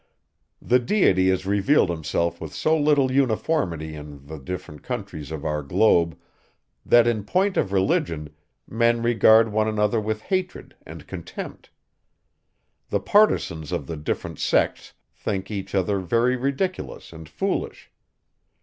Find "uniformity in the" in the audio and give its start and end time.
3.11-4.39